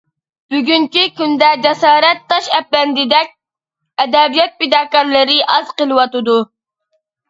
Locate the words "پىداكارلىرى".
4.65-5.41